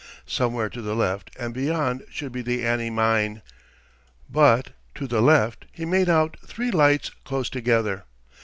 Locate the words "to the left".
0.67-1.29, 4.95-5.65